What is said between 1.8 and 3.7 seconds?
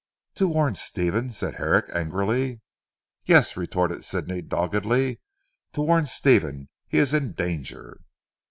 angrily. "Yes,"